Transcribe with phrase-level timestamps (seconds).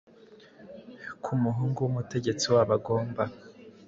[1.23, 3.23] Ko umuhungu wumutegetsi wabo agomba